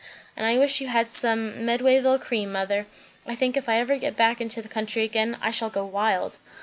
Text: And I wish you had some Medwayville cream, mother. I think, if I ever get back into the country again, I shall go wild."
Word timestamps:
And 0.35 0.47
I 0.47 0.57
wish 0.57 0.81
you 0.81 0.87
had 0.87 1.11
some 1.11 1.59
Medwayville 1.63 2.19
cream, 2.21 2.51
mother. 2.53 2.87
I 3.27 3.35
think, 3.35 3.55
if 3.55 3.69
I 3.69 3.75
ever 3.77 3.99
get 3.99 4.17
back 4.17 4.41
into 4.41 4.59
the 4.59 4.67
country 4.67 5.03
again, 5.03 5.37
I 5.43 5.51
shall 5.51 5.69
go 5.69 5.85
wild." 5.85 6.37